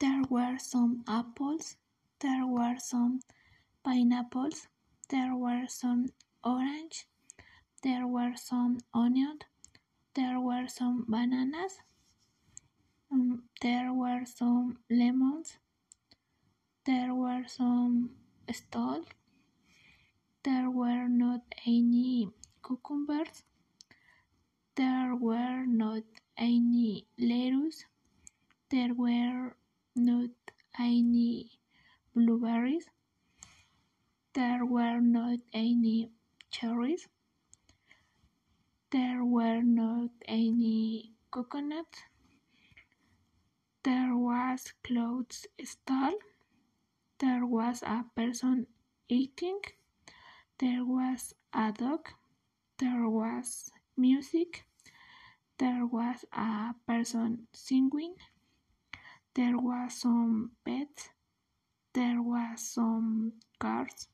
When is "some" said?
0.58-1.04, 2.78-3.20, 5.68-6.06, 8.34-8.78, 10.68-11.04, 14.24-14.78, 17.46-18.10, 60.00-60.52, 62.60-63.32